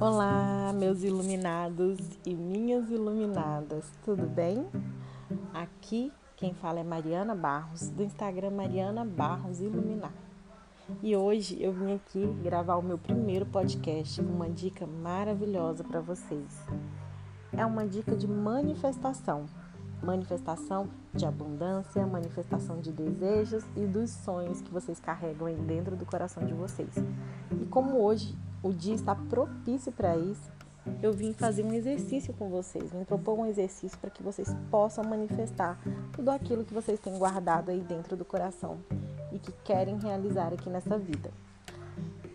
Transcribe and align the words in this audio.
Olá, 0.00 0.72
meus 0.72 1.02
iluminados 1.02 1.98
e 2.24 2.32
minhas 2.32 2.88
iluminadas, 2.88 3.84
tudo 4.04 4.28
bem? 4.28 4.64
Aqui 5.52 6.12
quem 6.36 6.54
fala 6.54 6.78
é 6.78 6.84
Mariana 6.84 7.34
Barros, 7.34 7.88
do 7.88 8.04
Instagram 8.04 8.50
Mariana 8.50 9.04
Barros 9.04 9.60
Iluminar. 9.60 10.12
E 11.02 11.16
hoje 11.16 11.60
eu 11.60 11.72
vim 11.72 11.96
aqui 11.96 12.24
gravar 12.44 12.76
o 12.76 12.82
meu 12.82 12.96
primeiro 12.96 13.44
podcast 13.46 14.22
com 14.22 14.32
uma 14.32 14.48
dica 14.48 14.86
maravilhosa 14.86 15.82
para 15.82 16.00
vocês. 16.00 16.62
É 17.52 17.66
uma 17.66 17.84
dica 17.84 18.14
de 18.14 18.28
manifestação. 18.28 19.46
Manifestação 20.00 20.88
de 21.12 21.26
abundância, 21.26 22.06
manifestação 22.06 22.80
de 22.80 22.92
desejos 22.92 23.64
e 23.74 23.84
dos 23.84 24.10
sonhos 24.10 24.60
que 24.60 24.70
vocês 24.70 25.00
carregam 25.00 25.48
aí 25.48 25.56
dentro 25.56 25.96
do 25.96 26.06
coração 26.06 26.46
de 26.46 26.54
vocês. 26.54 26.94
E 27.60 27.66
como 27.66 28.00
hoje 28.00 28.38
o 28.62 28.72
dia 28.72 28.94
está 28.94 29.14
propício 29.14 29.92
para 29.92 30.16
isso, 30.16 30.50
eu 31.02 31.12
vim 31.12 31.32
fazer 31.32 31.62
um 31.62 31.72
exercício 31.72 32.32
com 32.34 32.48
vocês, 32.48 32.90
vim 32.90 33.04
propor 33.04 33.38
um 33.38 33.46
exercício 33.46 33.98
para 33.98 34.10
que 34.10 34.22
vocês 34.22 34.54
possam 34.70 35.04
manifestar 35.04 35.78
tudo 36.12 36.30
aquilo 36.30 36.64
que 36.64 36.74
vocês 36.74 36.98
têm 36.98 37.18
guardado 37.18 37.70
aí 37.70 37.80
dentro 37.80 38.16
do 38.16 38.24
coração 38.24 38.78
e 39.32 39.38
que 39.38 39.52
querem 39.64 39.98
realizar 39.98 40.52
aqui 40.52 40.70
nessa 40.70 40.98
vida. 40.98 41.30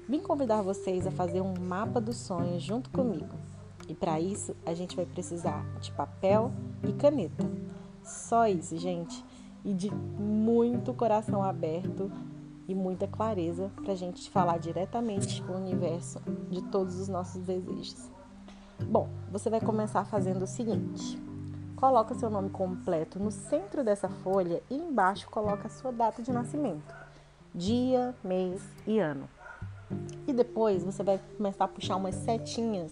Vim 0.07 0.19
convidar 0.19 0.61
vocês 0.61 1.07
a 1.07 1.11
fazer 1.11 1.41
um 1.41 1.53
mapa 1.59 1.99
dos 1.99 2.17
sonhos 2.17 2.61
junto 2.61 2.89
comigo. 2.89 3.35
E 3.87 3.93
para 3.93 4.19
isso, 4.19 4.55
a 4.65 4.73
gente 4.73 4.95
vai 4.95 5.05
precisar 5.05 5.65
de 5.79 5.91
papel 5.91 6.51
e 6.87 6.93
caneta. 6.93 7.43
Só 8.03 8.47
isso, 8.47 8.77
gente. 8.77 9.23
E 9.63 9.73
de 9.73 9.89
muito 9.93 10.93
coração 10.93 11.41
aberto 11.41 12.11
e 12.67 12.73
muita 12.73 13.07
clareza 13.07 13.71
para 13.81 13.93
a 13.93 13.95
gente 13.95 14.29
falar 14.29 14.57
diretamente 14.57 15.41
com 15.43 15.53
o 15.53 15.57
universo 15.57 16.19
de 16.49 16.61
todos 16.63 16.99
os 16.99 17.07
nossos 17.07 17.41
desejos. 17.41 18.09
Bom, 18.87 19.09
você 19.31 19.49
vai 19.49 19.61
começar 19.61 20.05
fazendo 20.05 20.43
o 20.43 20.47
seguinte: 20.47 21.21
coloca 21.75 22.15
seu 22.15 22.29
nome 22.29 22.49
completo 22.49 23.19
no 23.19 23.31
centro 23.31 23.83
dessa 23.83 24.09
folha 24.09 24.61
e 24.69 24.75
embaixo 24.75 25.29
coloca 25.29 25.67
a 25.67 25.71
sua 25.71 25.91
data 25.91 26.21
de 26.21 26.31
nascimento, 26.31 26.95
dia, 27.53 28.15
mês 28.23 28.61
e 28.87 28.99
ano. 28.99 29.27
E 30.27 30.33
depois 30.33 30.83
você 30.83 31.03
vai 31.03 31.19
começar 31.37 31.65
a 31.65 31.67
puxar 31.67 31.95
umas 31.97 32.15
setinhas 32.15 32.91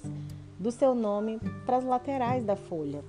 do 0.59 0.71
seu 0.71 0.93
nome 0.93 1.39
para 1.65 1.77
as 1.77 1.83
laterais 1.83 2.45
da 2.45 2.55
folha. 2.55 3.03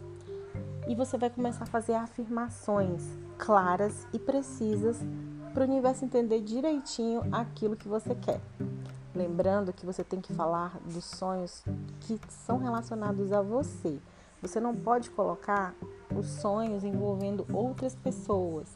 E 0.88 0.94
você 0.94 1.18
vai 1.18 1.30
começar 1.30 1.64
a 1.64 1.66
fazer 1.66 1.94
afirmações 1.94 3.02
claras 3.38 4.06
e 4.12 4.18
precisas 4.18 4.98
para 5.52 5.64
o 5.64 5.68
universo 5.68 6.04
entender 6.04 6.40
direitinho 6.40 7.22
aquilo 7.30 7.76
que 7.76 7.86
você 7.86 8.14
quer. 8.14 8.40
Lembrando 9.14 9.72
que 9.72 9.84
você 9.84 10.02
tem 10.02 10.20
que 10.20 10.32
falar 10.32 10.78
dos 10.86 11.04
sonhos 11.04 11.62
que 12.00 12.18
são 12.28 12.58
relacionados 12.58 13.30
a 13.32 13.42
você. 13.42 13.98
Você 14.40 14.58
não 14.58 14.74
pode 14.74 15.10
colocar 15.10 15.74
os 16.16 16.26
sonhos 16.26 16.82
envolvendo 16.82 17.46
outras 17.52 17.94
pessoas, 17.94 18.66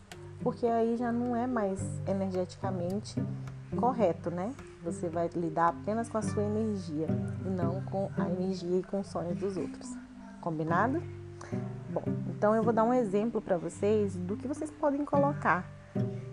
porque 0.43 0.67
aí 0.67 0.97
já 0.97 1.11
não 1.11 1.35
é 1.35 1.47
mais 1.47 1.81
energeticamente 2.07 3.21
correto, 3.77 4.31
né? 4.31 4.55
Você 4.85 5.09
vai 5.09 5.29
lidar 5.35 5.69
apenas 5.69 6.09
com 6.09 6.19
a 6.19 6.23
sua 6.23 6.43
energia 6.43 7.09
e 7.45 7.49
não 7.49 7.81
com 7.87 8.11
a 8.17 8.29
energia 8.29 8.79
e 8.79 8.83
com 8.83 9.01
os 9.01 9.07
sonhos 9.07 9.39
dos 9.39 9.57
outros. 9.57 9.97
Combinado? 10.41 11.03
Bom, 11.91 12.05
então 12.29 12.55
eu 12.55 12.63
vou 12.63 12.73
dar 12.73 12.85
um 12.85 12.93
exemplo 12.93 13.41
para 13.41 13.57
vocês 13.57 14.15
do 14.15 14.37
que 14.37 14.47
vocês 14.47 14.71
podem 14.71 15.05
colocar 15.05 15.76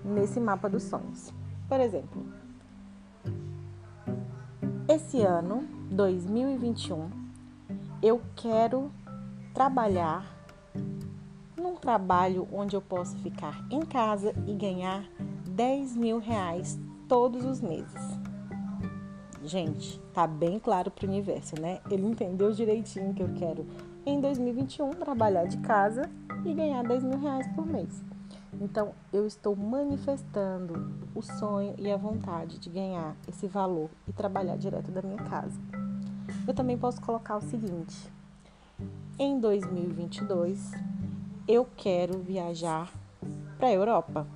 nesse 0.04 0.40
mapa 0.40 0.70
dos 0.70 0.84
sonhos. 0.84 1.34
Por 1.68 1.80
exemplo, 1.80 2.24
esse 4.88 5.22
ano, 5.22 5.68
2021, 5.92 7.10
eu 8.02 8.22
quero 8.36 8.92
trabalhar 9.54 10.26
num 11.58 11.76
trabalho 11.76 12.48
onde 12.52 12.76
eu 12.76 12.82
posso 12.82 13.16
ficar 13.20 13.66
em 13.72 13.82
casa 13.82 14.34
e 14.46 14.54
ganhar 14.54 15.06
10 15.48 15.96
mil 15.96 16.20
reais 16.20 16.78
todos 17.08 17.46
os 17.46 17.62
meses. 17.62 18.20
Gente, 19.44 20.00
tá 20.14 20.26
bem 20.26 20.60
claro 20.60 20.90
para 20.90 21.06
o 21.06 21.10
universo, 21.10 21.60
né? 21.60 21.80
Ele 21.90 22.06
entendeu 22.06 22.52
direitinho 22.52 23.14
que 23.14 23.22
eu 23.22 23.30
quero 23.36 23.66
em 24.06 24.20
2021 24.20 24.92
trabalhar 24.92 25.46
de 25.46 25.58
casa 25.58 26.10
e 26.46 26.54
ganhar 26.54 26.84
10 26.84 27.04
mil 27.04 27.20
reais 27.20 27.48
por 27.56 27.66
mês. 27.66 28.04
Então, 28.62 28.94
eu 29.12 29.26
estou 29.26 29.56
manifestando 29.56 30.92
o 31.14 31.22
sonho 31.22 31.76
e 31.78 31.92
a 31.92 31.98
vontade 31.98 32.60
de 32.60 32.70
ganhar 32.70 33.16
esse 33.28 33.48
valor 33.48 33.90
e 34.08 34.14
trabalhar 34.14 34.58
direto 34.58 34.92
da 34.92 35.02
minha 35.02 35.18
casa. 35.18 35.60
Eu 36.48 36.54
também 36.54 36.78
posso 36.78 37.02
colocar 37.02 37.38
o 37.38 37.42
seguinte: 37.42 38.12
em 39.18 39.40
2022, 39.40 40.72
eu 41.48 41.68
quero 41.76 42.20
viajar 42.20 42.92
para 43.58 43.68
a 43.68 43.74
Europa. 43.74 44.28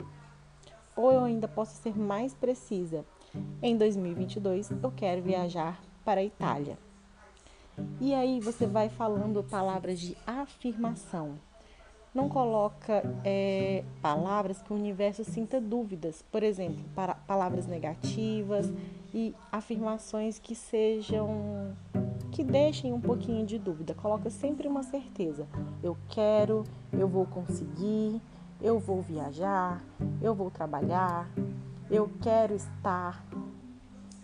Ou 0.96 1.12
eu 1.12 1.24
ainda 1.24 1.48
posso 1.48 1.76
ser 1.82 1.98
mais 1.98 2.34
precisa: 2.34 3.06
em 3.62 3.78
2022, 3.78 4.72
eu 4.72 4.92
quero 4.92 5.22
viajar 5.22 5.80
para 6.04 6.22
a 6.22 6.24
Itália. 6.24 6.78
E 8.02 8.14
aí 8.14 8.40
você 8.40 8.66
vai 8.66 8.90
falando 8.90 9.44
palavras 9.44 10.00
de 10.00 10.18
afirmação 10.26 11.38
não 12.18 12.28
coloca 12.28 13.04
é, 13.24 13.84
palavras 14.02 14.60
que 14.60 14.74
o 14.74 14.76
universo 14.76 15.24
sinta 15.24 15.62
dúvidas, 15.62 16.26
por 16.32 16.42
exemplo, 16.42 16.84
para, 16.96 17.14
palavras 17.14 17.68
negativas 17.68 18.74
e 19.14 19.36
afirmações 19.52 20.40
que 20.40 20.56
sejam 20.56 21.76
que 22.32 22.44
deixem 22.44 22.92
um 22.92 23.00
pouquinho 23.00 23.46
de 23.46 23.60
dúvida. 23.60 23.94
Coloca 23.94 24.32
sempre 24.32 24.68
uma 24.68 24.82
certeza. 24.82 25.48
Eu 25.84 25.96
quero, 26.10 26.64
eu 26.92 27.08
vou 27.08 27.28
conseguir, 27.28 28.20
eu 28.60 28.80
vou 28.80 29.00
viajar, 29.00 29.84
eu 30.20 30.34
vou 30.34 30.50
trabalhar, 30.50 31.30
eu 31.90 32.10
quero 32.22 32.56
estar 32.56 33.24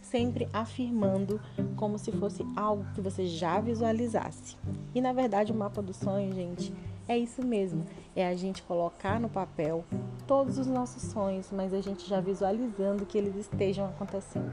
sempre 0.01 0.49
afirmando 0.51 1.39
como 1.75 1.99
se 1.99 2.11
fosse 2.11 2.43
algo 2.55 2.85
que 2.95 3.01
você 3.01 3.27
já 3.27 3.59
visualizasse. 3.59 4.57
E 4.95 5.01
na 5.01 5.13
verdade, 5.13 5.51
o 5.51 5.55
mapa 5.55 5.81
do 5.81 5.93
sonho, 5.93 6.33
gente, 6.33 6.73
é 7.07 7.17
isso 7.17 7.45
mesmo, 7.45 7.85
é 8.15 8.27
a 8.27 8.35
gente 8.35 8.63
colocar 8.63 9.19
no 9.19 9.29
papel 9.29 9.83
todos 10.25 10.57
os 10.57 10.67
nossos 10.67 11.03
sonhos, 11.11 11.49
mas 11.51 11.73
a 11.73 11.81
gente 11.81 12.07
já 12.07 12.21
visualizando 12.21 13.05
que 13.05 13.17
eles 13.17 13.35
estejam 13.35 13.85
acontecendo. 13.85 14.51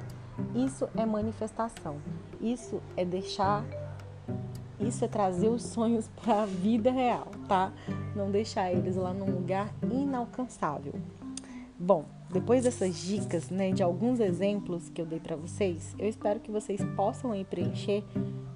Isso 0.55 0.89
é 0.97 1.06
manifestação. 1.06 1.97
Isso 2.41 2.81
é 2.97 3.05
deixar 3.05 3.65
isso 4.81 5.05
é 5.05 5.09
trazer 5.09 5.49
os 5.49 5.62
sonhos 5.62 6.09
para 6.22 6.43
a 6.43 6.47
vida 6.47 6.91
real, 6.91 7.28
tá? 7.47 7.71
Não 8.16 8.31
deixar 8.31 8.72
eles 8.72 8.97
lá 8.97 9.12
num 9.12 9.31
lugar 9.31 9.72
inalcançável. 9.91 10.94
Bom, 11.78 12.06
depois 12.33 12.63
dessas 12.63 12.97
dicas, 12.97 13.51
né, 13.51 13.73
de 13.73 13.83
alguns 13.83 14.21
exemplos 14.21 14.89
que 14.89 15.03
eu 15.03 15.07
dei 15.07 15.19
para 15.19 15.35
vocês, 15.35 15.95
eu 15.99 16.09
espero 16.09 16.39
que 16.39 16.51
vocês 16.51 16.81
possam 16.95 17.33
aí 17.33 17.45
preencher 17.45 18.05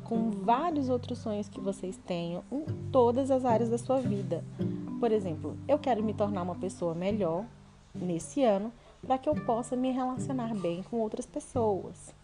com 0.05 0.31
vários 0.31 0.89
outros 0.89 1.19
sonhos 1.19 1.49
que 1.49 1.61
vocês 1.61 1.99
tenham 2.07 2.45
em 2.53 2.65
todas 2.93 3.31
as 3.31 3.45
áreas 3.45 3.69
da 3.69 3.79
sua 3.79 4.01
vida. 4.01 4.45
Por 5.01 5.11
exemplo, 5.11 5.57
eu 5.67 5.79
quero 5.79 6.05
me 6.05 6.15
tornar 6.15 6.43
uma 6.43 6.55
pessoa 6.55 6.95
melhor 6.95 7.45
nesse 7.93 8.45
ano 8.45 8.73
para 9.05 9.19
que 9.19 9.29
eu 9.29 9.35
possa 9.35 9.75
me 9.75 9.91
relacionar 9.91 10.55
bem 10.55 10.83
com 10.85 10.99
outras 10.99 11.27
pessoas. 11.27 12.15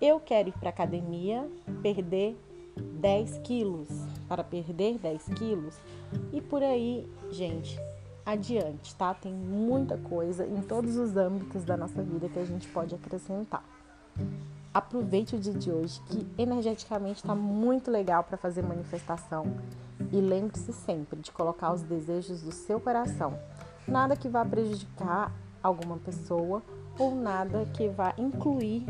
Eu 0.00 0.18
quero 0.18 0.48
ir 0.48 0.58
para 0.58 0.70
academia, 0.70 1.46
perder 1.82 2.36
10 3.00 3.38
quilos, 3.44 3.88
para 4.26 4.42
perder 4.42 4.98
10 4.98 5.24
quilos 5.36 5.78
e 6.32 6.40
por 6.40 6.62
aí, 6.62 7.06
gente, 7.30 7.78
adiante, 8.24 8.94
tá? 8.94 9.14
Tem 9.14 9.32
muita 9.32 9.96
coisa 9.96 10.46
em 10.46 10.60
todos 10.62 10.96
os 10.96 11.16
âmbitos 11.16 11.64
da 11.64 11.76
nossa 11.76 12.02
vida 12.02 12.28
que 12.28 12.38
a 12.38 12.44
gente 12.44 12.68
pode 12.68 12.94
acrescentar. 12.94 13.64
Aproveite 14.72 15.34
o 15.34 15.38
dia 15.38 15.52
de 15.52 15.70
hoje, 15.70 16.00
que 16.06 16.26
energeticamente 16.38 17.20
está 17.20 17.34
muito 17.34 17.90
legal 17.90 18.22
para 18.22 18.36
fazer 18.36 18.62
manifestação. 18.62 19.44
E 20.12 20.20
lembre-se 20.20 20.72
sempre 20.72 21.20
de 21.20 21.32
colocar 21.32 21.72
os 21.72 21.82
desejos 21.82 22.42
do 22.42 22.52
seu 22.52 22.80
coração. 22.80 23.38
Nada 23.86 24.16
que 24.16 24.28
vá 24.28 24.44
prejudicar 24.44 25.32
alguma 25.62 25.96
pessoa 25.98 26.62
ou 26.98 27.14
nada 27.14 27.66
que 27.74 27.88
vá 27.88 28.14
incluir 28.16 28.86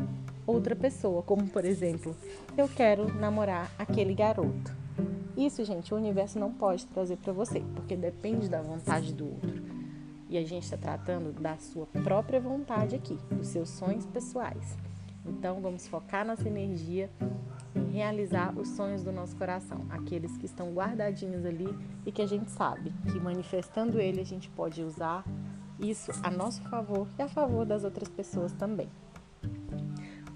outra 0.47 0.75
pessoa, 0.77 1.23
como 1.23 1.49
por 1.49 1.65
exemplo, 1.65 2.15
eu 2.57 2.69
quero 2.69 3.13
namorar 3.15 3.71
aquele 3.79 4.15
garoto. 4.15 4.80
Isso, 5.41 5.65
gente, 5.65 5.95
o 5.95 5.97
universo 5.97 6.39
não 6.39 6.53
pode 6.53 6.87
trazer 6.89 7.17
para 7.17 7.33
você, 7.33 7.61
porque 7.75 7.97
depende 7.97 8.47
da 8.47 8.61
vontade 8.61 9.15
do 9.15 9.25
outro. 9.25 9.63
E 10.29 10.37
a 10.37 10.45
gente 10.45 10.65
está 10.65 10.77
tratando 10.77 11.33
da 11.33 11.57
sua 11.57 11.87
própria 11.87 12.39
vontade 12.39 12.95
aqui, 12.95 13.19
dos 13.31 13.47
seus 13.47 13.71
sonhos 13.71 14.05
pessoais. 14.05 14.77
Então, 15.25 15.63
vamos 15.63 15.89
focar 15.89 16.27
nossa 16.27 16.47
energia 16.47 17.09
em 17.75 17.91
realizar 17.91 18.53
os 18.55 18.69
sonhos 18.69 19.03
do 19.03 19.11
nosso 19.13 19.35
coração, 19.35 19.87
aqueles 19.89 20.37
que 20.37 20.45
estão 20.45 20.75
guardadinhos 20.75 21.47
ali 21.47 21.75
e 22.05 22.13
que 22.13 22.21
a 22.21 22.29
gente 22.29 22.51
sabe 22.51 22.93
que 23.11 23.19
manifestando 23.19 23.99
ele 23.99 24.21
a 24.21 24.27
gente 24.27 24.51
pode 24.51 24.83
usar 24.83 25.25
isso 25.79 26.13
a 26.23 26.31
nosso 26.31 26.61
favor 26.65 27.09
e 27.19 27.23
a 27.23 27.29
favor 27.29 27.65
das 27.65 27.83
outras 27.83 28.11
pessoas 28.11 28.53
também. 28.53 28.91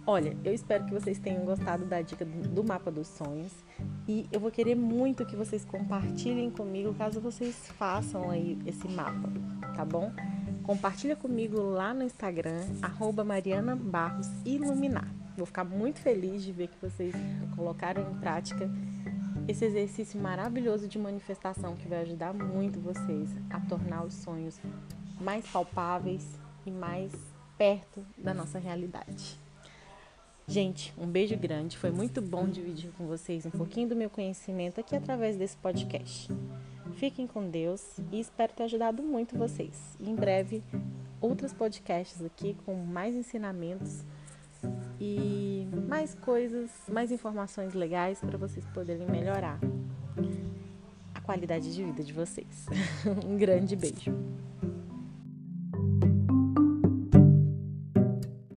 Olha, 0.07 0.37
eu 0.45 0.53
espero 0.53 0.85
que 0.85 0.93
vocês 0.93 1.19
tenham 1.19 1.47
gostado 1.47 1.87
da 1.87 2.03
dica 2.03 2.27
do 2.27 2.63
mapa 2.63 2.91
dos 2.91 3.09
sonhos 3.09 3.53
e 4.07 4.29
eu 4.31 4.39
vou 4.39 4.51
querer 4.51 4.75
muito 4.75 5.25
que 5.25 5.35
vocês 5.35 5.65
compartilhem 5.65 6.51
comigo 6.51 6.93
caso 6.93 7.23
vocês 7.23 7.69
façam 7.79 8.29
aí 8.29 8.59
esse 8.67 8.87
mapa, 8.87 9.33
tá 9.75 9.83
bom? 9.83 10.13
Compartilha 10.63 11.17
comigo 11.17 11.59
lá 11.59 11.95
no 11.95 12.03
Instagram, 12.03 12.61
arroba 12.83 13.25
Mariana 13.25 13.75
Barros 13.75 14.29
Iluminar. 14.45 15.09
Vou 15.39 15.47
ficar 15.47 15.65
muito 15.65 16.01
feliz 16.01 16.43
de 16.43 16.53
ver 16.53 16.69
que 16.69 16.79
vocês 16.83 17.15
colocaram 17.57 18.03
em 18.13 18.15
prática 18.17 18.71
esse 19.49 19.65
exercício 19.65 20.21
maravilhoso 20.21 20.87
de 20.87 20.99
manifestação 20.99 21.77
que 21.77 21.89
vai 21.89 22.03
ajudar 22.03 22.35
muito 22.35 22.79
vocês 22.79 23.35
a 23.49 23.59
tornar 23.61 24.05
os 24.05 24.13
sonhos 24.13 24.61
mais 25.19 25.47
palpáveis 25.47 26.29
e 26.67 26.71
mais 26.71 27.11
perto 27.57 28.05
da 28.19 28.35
nossa 28.35 28.59
realidade. 28.59 29.44
Gente, 30.47 30.93
um 30.99 31.07
beijo 31.07 31.37
grande. 31.39 31.79
Foi 31.79 31.91
muito 31.91 32.21
bom 32.21 32.47
dividir 32.47 32.91
com 32.99 33.07
vocês 33.07 33.47
um 33.47 33.51
pouquinho 33.51 33.89
do 33.89 33.97
meu 33.97 34.11
conhecimento 34.11 34.79
aqui 34.79 34.95
através 34.95 35.37
desse 35.37 35.57
podcast. 35.57 36.31
Fiquem 36.97 37.27
com 37.27 37.49
Deus 37.49 37.99
e 38.13 38.21
espero 38.21 38.53
ter 38.53 38.65
ajudado 38.65 39.03
muito 39.03 39.39
vocês. 39.39 39.97
Em 39.99 40.15
breve, 40.15 40.63
outros 41.21 41.53
podcasts 41.53 42.23
aqui 42.23 42.57
com 42.67 42.75
mais 42.75 43.15
ensinamentos 43.15 44.05
e 45.01 45.67
mais 45.89 46.15
coisas, 46.15 46.71
mais 46.89 47.11
informações 47.11 47.73
legais 47.73 48.21
para 48.21 48.37
vocês 48.37 48.65
poderem 48.67 49.07
melhorar 49.07 49.59
a 51.15 51.21
qualidade 51.23 51.75
de 51.75 51.83
vida 51.83 52.05
de 52.05 52.13
vocês. 52.13 52.67
um 53.27 53.37
grande 53.39 53.75
beijo. 53.75 54.15